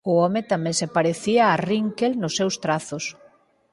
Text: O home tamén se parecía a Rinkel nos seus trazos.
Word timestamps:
O 0.11 0.13
home 0.23 0.41
tamén 0.51 0.75
se 0.79 0.87
parecía 0.95 1.43
a 1.47 1.59
Rinkel 1.67 2.11
nos 2.21 2.33
seus 2.39 2.55
trazos. 2.63 3.05